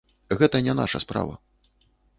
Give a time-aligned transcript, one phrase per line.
[0.39, 1.39] Гэта не наша справа.